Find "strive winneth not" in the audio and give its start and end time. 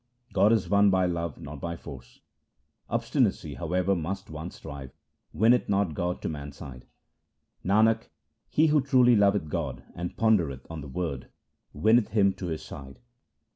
4.49-5.93